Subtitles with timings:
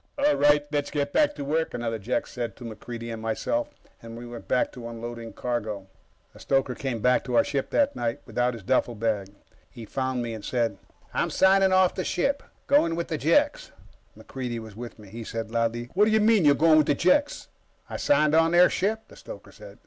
[0.17, 3.69] "All right, let's get back to work," another Jek said to MacReidie and myself,
[4.01, 5.85] and we went back to unloading cargo.
[6.33, 9.29] The stoker came back to our ship that night, without his duffelbag.
[9.69, 10.79] He found me and said:
[11.13, 12.41] "I'm signing off the ship.
[12.65, 13.69] Going with the Jeks."
[14.17, 15.07] MacReidie was with me.
[15.09, 17.49] He said loudly: "What do you mean, you're going with the Jeks?"
[17.87, 19.77] "I signed on their ship," the stoker said.